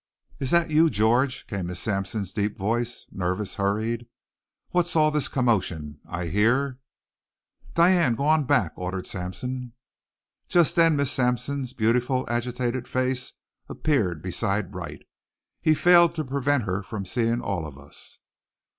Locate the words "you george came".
0.71-1.67